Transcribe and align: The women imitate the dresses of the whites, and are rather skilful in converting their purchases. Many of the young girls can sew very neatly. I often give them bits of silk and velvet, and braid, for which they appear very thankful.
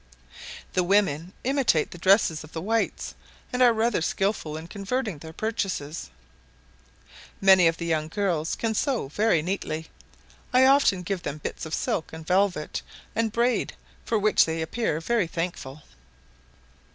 The 0.73 0.81
women 0.83 1.31
imitate 1.43 1.91
the 1.91 1.99
dresses 1.99 2.43
of 2.43 2.53
the 2.53 2.59
whites, 2.61 3.13
and 3.53 3.61
are 3.61 3.71
rather 3.71 4.01
skilful 4.01 4.57
in 4.57 4.65
converting 4.67 5.19
their 5.19 5.31
purchases. 5.31 6.09
Many 7.39 7.67
of 7.67 7.77
the 7.77 7.85
young 7.85 8.07
girls 8.07 8.55
can 8.55 8.73
sew 8.73 9.09
very 9.09 9.43
neatly. 9.43 9.89
I 10.53 10.65
often 10.65 11.03
give 11.03 11.21
them 11.21 11.37
bits 11.37 11.67
of 11.67 11.75
silk 11.75 12.11
and 12.13 12.25
velvet, 12.25 12.81
and 13.15 13.31
braid, 13.31 13.75
for 14.03 14.17
which 14.17 14.45
they 14.45 14.63
appear 14.63 14.99
very 15.01 15.27
thankful. 15.27 15.83